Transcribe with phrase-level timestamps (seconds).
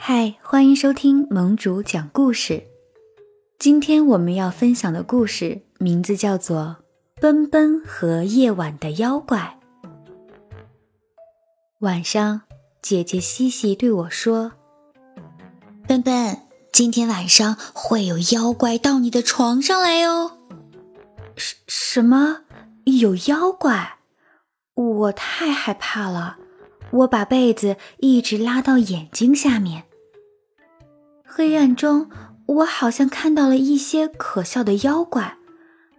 [0.00, 2.62] 嗨，欢迎收听盟主讲故事。
[3.58, 6.76] 今天我们要分享的故事名字叫做
[7.20, 9.58] 《奔奔和夜晚的妖怪》。
[11.80, 12.42] 晚上，
[12.80, 14.52] 姐姐西西对我说
[15.86, 16.42] ：“奔奔，
[16.72, 20.38] 今天晚上会有妖怪到你的床上来哦。”
[21.36, 22.44] 什什么？
[22.84, 23.98] 有妖怪？
[24.74, 26.38] 我太害怕了。
[26.90, 29.84] 我把被子一直拉到眼睛下面。
[31.38, 32.10] 黑暗中，
[32.46, 35.38] 我好像看到了一些可笑的妖怪，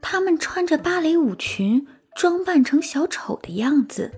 [0.00, 4.12] 他们穿着芭蕾舞裙，装扮成小丑的样子。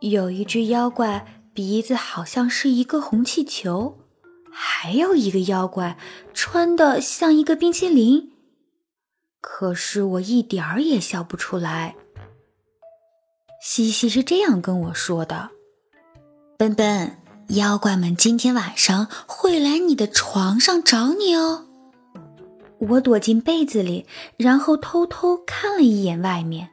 [0.00, 3.96] 有一只妖怪鼻子好像是一个红气球，
[4.50, 5.96] 还有一个妖怪
[6.34, 8.32] 穿的像一个冰淇淋。
[9.40, 11.94] 可是我一点儿也笑不出来。
[13.62, 15.50] 西西是这样跟我说的
[16.58, 17.18] ：“奔奔。”
[17.50, 21.66] 妖怪们今天晚上会来你的床上找你哦。
[22.78, 26.70] 我躲进被子里，然后偷偷看了一眼外面，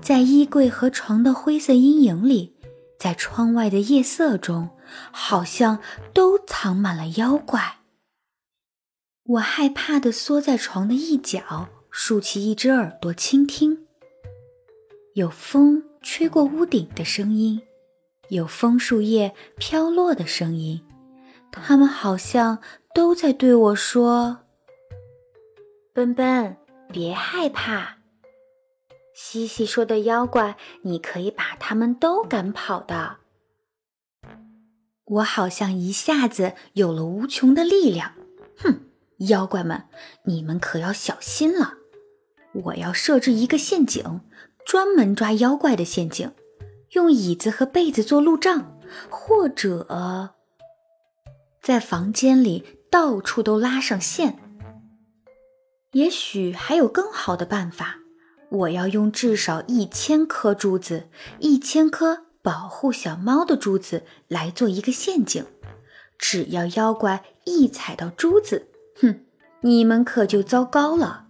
[0.00, 2.54] 在衣柜和床的灰色阴影里，
[2.96, 4.70] 在窗外的夜色中，
[5.10, 5.80] 好像
[6.14, 7.78] 都藏满了妖怪。
[9.24, 13.86] 我害怕地缩在床的一角，竖起一只耳朵倾听，
[15.14, 17.60] 有风吹过屋顶的声音。
[18.28, 20.82] 有枫树叶飘落的声音，
[21.50, 22.58] 他们好像
[22.94, 24.38] 都在对我说
[25.94, 26.56] ：“奔奔，
[26.92, 27.98] 别害怕。”
[29.14, 33.16] 西西说的妖怪，你可以把他们都赶跑的。
[35.04, 38.12] 我好像一下子有了无穷的力量。
[38.58, 38.82] 哼，
[39.28, 39.84] 妖怪们，
[40.24, 41.74] 你们可要小心了！
[42.52, 44.20] 我要设置一个陷阱，
[44.64, 46.32] 专门抓妖怪的陷阱。
[46.92, 48.78] 用椅子和被子做路障，
[49.10, 50.34] 或者
[51.62, 54.38] 在房间里到处都拉上线。
[55.92, 57.98] 也许还有更好的办法。
[58.50, 65.44] 我要用至少一千颗珠子，一千颗保护小猫的珠子来做一个陷阱。
[66.18, 68.68] 只要妖怪一踩到珠子，
[69.00, 69.20] 哼，
[69.60, 71.26] 你们可就糟糕了。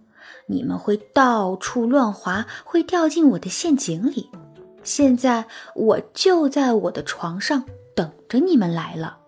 [0.47, 4.29] 你们会到处乱滑，会掉进我的陷阱里。
[4.83, 5.45] 现在
[5.75, 9.19] 我就在我的床上等着你们来了。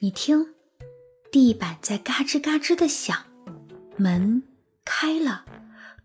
[0.00, 0.54] 你听，
[1.32, 3.16] 地板在嘎吱嘎吱的响，
[3.96, 4.42] 门
[4.84, 5.44] 开了，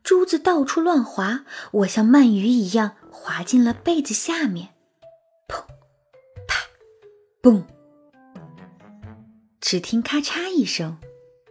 [0.04, 4.70] 珠子到处乱滑，我像鳗鱼一样滑进了被子下面。
[5.48, 5.64] 砰，
[6.48, 6.56] 啪，
[7.42, 7.64] 嘣！
[9.60, 10.98] 只听咔嚓一声，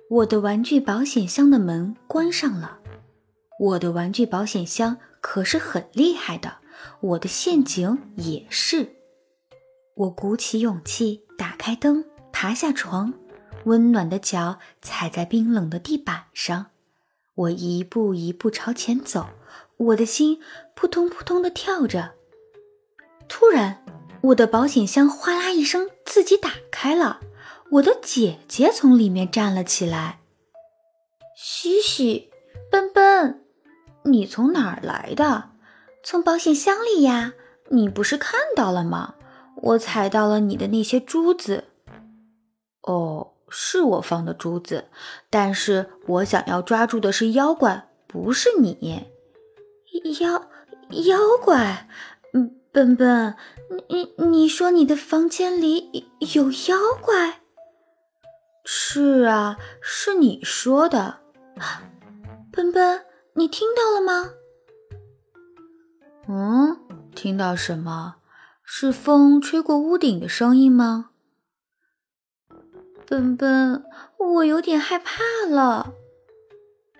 [0.08, 2.78] 我的玩具保险箱的门关上了。
[3.60, 4.98] 我的玩具保险箱。
[5.20, 6.58] 可是很厉害的，
[7.00, 8.96] 我的陷阱也是。
[9.94, 13.12] 我鼓起勇气，打开灯，爬下床，
[13.64, 16.66] 温暖的脚踩在冰冷的地板上。
[17.34, 19.28] 我一步一步朝前走，
[19.76, 20.40] 我的心
[20.74, 22.12] 扑通扑通的跳着。
[23.28, 23.84] 突然，
[24.22, 27.20] 我的保险箱哗啦一声自己打开了，
[27.72, 30.20] 我的姐姐从里面站了起来。
[31.36, 32.30] 西西，
[32.70, 33.44] 奔奔。
[34.04, 35.50] 你从哪儿来的？
[36.02, 37.34] 从保险箱里呀！
[37.68, 39.14] 你不是看到了吗？
[39.62, 41.64] 我踩到了你的那些珠子。
[42.82, 44.86] 哦，是我放的珠子，
[45.28, 49.06] 但是我想要抓住的是妖怪，不是你。
[50.20, 50.48] 妖
[51.04, 51.86] 妖怪？
[52.32, 53.36] 嗯，笨笨，
[53.88, 57.40] 你你说你的房间里有妖怪？
[58.64, 61.18] 是啊，是你说的，
[62.50, 63.04] 笨笨。
[63.40, 64.34] 你听到了吗？
[66.28, 66.76] 嗯，
[67.14, 68.16] 听到什么？
[68.62, 71.12] 是风吹过屋顶的声音吗？
[73.08, 73.82] 笨笨，
[74.18, 75.94] 我有点害怕了。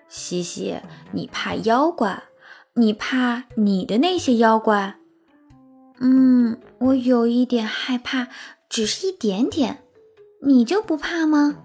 [0.09, 0.81] 西西，
[1.13, 2.23] 你怕妖怪？
[2.73, 4.99] 你怕你的那些妖怪？
[5.99, 8.29] 嗯，我有一点害怕，
[8.71, 9.85] 只是一点点。
[10.41, 11.57] 你就不怕吗？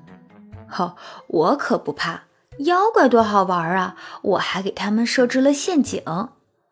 [0.67, 0.97] 好，
[1.29, 2.25] 我可不怕。
[2.59, 3.97] 妖怪多好玩啊！
[4.21, 6.01] 我还给他们设置了陷阱。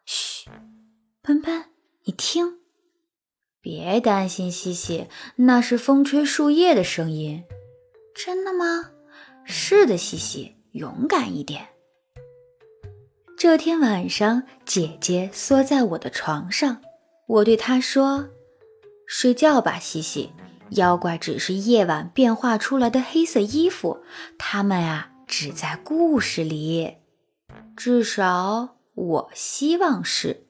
[0.06, 0.50] 嘘，
[1.21, 1.65] 喷喷，
[2.06, 2.59] 你听，
[3.62, 7.44] 别担心，西西，那是风吹树叶的声音。
[8.15, 8.91] 真的吗？
[9.44, 11.68] 是的，西西，勇敢一点。
[13.38, 16.81] 这天晚上，姐姐缩在我的床上，
[17.27, 18.29] 我对她说
[19.06, 20.31] ：“睡觉吧，西西。
[20.71, 24.01] 妖怪只是夜晚变化出来的黑色衣服，
[24.38, 26.97] 他们啊。”只在故事里，
[27.75, 30.42] 至少我希望是。